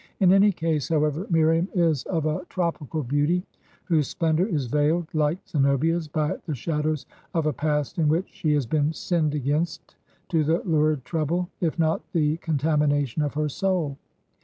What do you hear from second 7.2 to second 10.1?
of a past in which she has been sinned against,